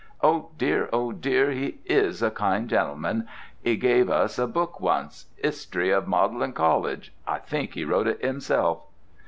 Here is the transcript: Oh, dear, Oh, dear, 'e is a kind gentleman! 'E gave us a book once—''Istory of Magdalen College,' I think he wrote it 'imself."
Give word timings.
Oh, 0.23 0.49
dear, 0.57 0.89
Oh, 0.91 1.11
dear, 1.11 1.51
'e 1.51 1.77
is 1.85 2.23
a 2.23 2.31
kind 2.31 2.67
gentleman! 2.67 3.27
'E 3.63 3.75
gave 3.75 4.09
us 4.09 4.39
a 4.39 4.47
book 4.47 4.79
once—''Istory 4.79 5.91
of 5.95 6.07
Magdalen 6.07 6.53
College,' 6.53 7.13
I 7.27 7.37
think 7.37 7.75
he 7.75 7.85
wrote 7.85 8.07
it 8.07 8.19
'imself." 8.21 8.81